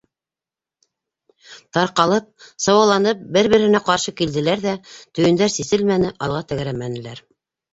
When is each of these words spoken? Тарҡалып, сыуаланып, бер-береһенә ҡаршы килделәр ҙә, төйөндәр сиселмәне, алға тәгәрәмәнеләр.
Тарҡалып, 1.77 2.47
сыуаланып, 2.65 3.21
бер-береһенә 3.37 3.83
ҡаршы 3.91 4.15
килделәр 4.23 4.65
ҙә, 4.67 4.75
төйөндәр 5.19 5.55
сиселмәне, 5.59 6.11
алға 6.29 6.45
тәгәрәмәнеләр. 6.55 7.25